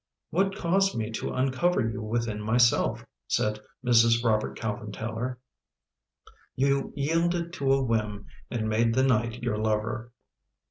"What 0.31 0.55
caused 0.55 0.97
me 0.97 1.11
to 1.11 1.31
uncover 1.31 1.87
you 1.87 2.01
within 2.01 2.41
myself?" 2.41 3.05
said 3.27 3.59
Mrs. 3.85 4.23
Robert 4.23 4.57
Calvin 4.57 4.91
Taylor." 4.91 5.37
You 6.55 6.91
yielded 6.95 7.53
to 7.53 7.71
a 7.71 7.83
whim 7.83 8.25
and 8.49 8.67
made 8.67 8.95
the 8.95 9.03
night 9.03 9.43
your 9.43 9.59
lover. 9.59 10.11